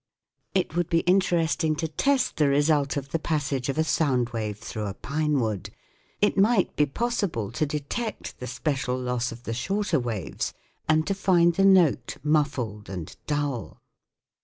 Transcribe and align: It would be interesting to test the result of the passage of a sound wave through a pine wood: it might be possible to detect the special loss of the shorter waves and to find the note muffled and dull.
It 0.55 0.75
would 0.75 0.89
be 0.89 1.01
interesting 1.01 1.75
to 1.75 1.87
test 1.87 2.37
the 2.37 2.47
result 2.49 2.97
of 2.97 3.09
the 3.09 3.19
passage 3.19 3.69
of 3.69 3.77
a 3.77 3.83
sound 3.83 4.29
wave 4.29 4.57
through 4.57 4.87
a 4.87 4.95
pine 4.95 5.39
wood: 5.39 5.69
it 6.21 6.35
might 6.39 6.75
be 6.75 6.87
possible 6.87 7.51
to 7.51 7.67
detect 7.67 8.39
the 8.39 8.47
special 8.47 8.97
loss 8.99 9.31
of 9.31 9.43
the 9.43 9.53
shorter 9.53 9.99
waves 9.99 10.55
and 10.89 11.05
to 11.05 11.13
find 11.13 11.53
the 11.53 11.65
note 11.65 12.17
muffled 12.23 12.89
and 12.89 13.15
dull. 13.27 13.79